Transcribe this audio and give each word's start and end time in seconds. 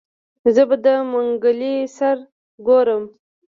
زه 0.55 0.63
به 0.69 0.75
د 0.83 0.87
منګلي 1.11 1.75
سره 1.97 2.21
ګورم. 2.67 3.03